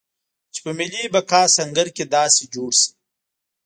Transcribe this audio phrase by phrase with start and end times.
[0.53, 2.91] چې په ملي بقا سنګر کې داسې جوړ شي.